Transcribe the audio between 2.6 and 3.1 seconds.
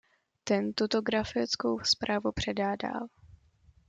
dál.